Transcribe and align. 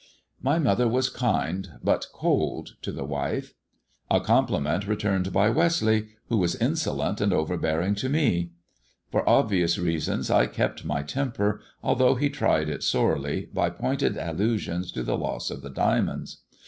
My 0.41 0.57
mother 0.57 0.87
was 0.87 1.11
kind 1.11 1.73
but 1.83 2.07
cold 2.11 2.75
to 2.81 2.91
the 2.91 3.03
wife; 3.05 3.53
a 4.09 4.19
compliment 4.19 4.87
returned 4.87 5.31
by 5.31 5.51
Westleigh, 5.51 6.07
who 6.27 6.37
was 6.39 6.55
insolent 6.55 7.21
and 7.21 7.31
overbeariog 7.31 7.95
to 7.97 8.09
me. 8.09 8.49
For 9.11 9.29
obvious 9.29 9.77
reasons 9.77 10.31
I 10.31 10.47
kept 10.47 10.85
my 10.85 11.03
temper, 11.03 11.61
although 11.83 12.15
he 12.15 12.31
tried 12.31 12.67
it 12.67 12.81
sorely 12.81 13.49
by 13.53 13.69
pointed 13.69 14.17
allusions 14.17 14.91
to 14.93 15.03
the 15.03 15.15
loss 15.19 15.51
of 15.51 15.61
the 15.61 15.69
diamonds. 15.69 16.41